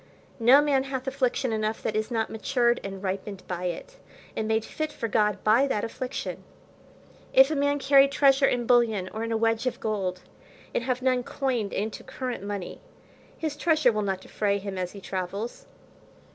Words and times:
No 0.39 0.61
man 0.63 0.85
hath 0.85 1.05
affliction 1.05 1.53
enough 1.53 1.83
that 1.83 1.95
is 1.95 2.09
not 2.09 2.31
matured 2.31 2.79
and 2.83 3.03
ripened 3.03 3.43
by 3.47 3.65
it, 3.65 3.97
and 4.35 4.47
made 4.47 4.65
fit 4.65 4.91
for 4.91 5.07
God 5.07 5.43
by 5.43 5.67
that 5.67 5.83
affliction. 5.83 6.43
If 7.33 7.51
a 7.51 7.55
man 7.55 7.77
carry 7.77 8.07
treasure 8.07 8.47
in 8.47 8.65
bullion, 8.65 9.09
or 9.13 9.23
in 9.23 9.31
a 9.31 9.37
wedge 9.37 9.67
of 9.67 9.79
gold, 9.79 10.21
and 10.73 10.85
have 10.85 11.03
none 11.03 11.21
coined 11.21 11.71
into 11.71 12.03
current 12.03 12.41
money, 12.43 12.81
his 13.37 13.55
treasure 13.55 13.91
will 13.91 14.01
not 14.01 14.21
defray 14.21 14.57
him 14.57 14.75
as 14.75 14.93
he 14.93 15.01
travels. 15.01 15.67